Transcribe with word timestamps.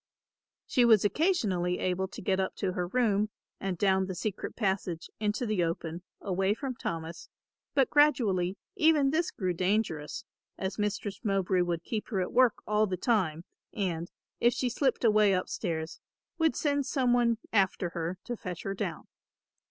She 0.65 0.83
was 0.83 1.05
occasionally 1.05 1.77
able 1.77 2.07
to 2.07 2.23
get 2.23 2.39
up 2.39 2.55
to 2.55 2.71
her 2.71 2.87
room 2.87 3.29
and 3.59 3.77
down 3.77 4.07
the 4.07 4.15
secret 4.15 4.55
passage 4.55 5.11
into 5.19 5.45
the 5.45 5.63
open, 5.63 6.01
away 6.19 6.55
from 6.55 6.73
Thomas, 6.73 7.29
but 7.75 7.91
gradually 7.91 8.57
even 8.75 9.11
this 9.11 9.29
grew 9.29 9.53
dangerous, 9.53 10.25
as 10.57 10.79
Mistress 10.79 11.19
Mowbray 11.23 11.61
would 11.61 11.83
keep 11.83 12.07
her 12.07 12.19
at 12.19 12.33
work 12.33 12.63
all 12.65 12.87
the 12.87 12.97
time, 12.97 13.43
and, 13.73 14.09
if 14.39 14.53
she 14.53 14.69
slipped 14.69 15.03
away 15.03 15.33
upstairs, 15.33 15.99
would 16.39 16.55
send 16.55 16.87
some 16.87 17.13
one 17.13 17.37
after 17.53 17.89
her 17.89 18.17
to 18.23 18.35
fetch 18.35 18.63
her 18.63 18.73
down. 18.73 19.03